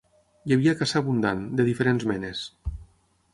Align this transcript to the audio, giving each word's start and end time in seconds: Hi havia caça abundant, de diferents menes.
Hi 0.47 0.53
havia 0.55 0.73
caça 0.79 0.97
abundant, 1.01 1.43
de 1.59 1.67
diferents 1.69 2.07
menes. 2.13 2.43